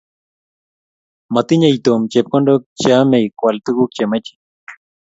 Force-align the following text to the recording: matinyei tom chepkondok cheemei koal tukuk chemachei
matinyei 1.33 1.77
tom 1.85 2.01
chepkondok 2.11 2.61
cheemei 2.81 3.27
koal 3.39 3.57
tukuk 3.65 3.89
chemachei 3.95 4.39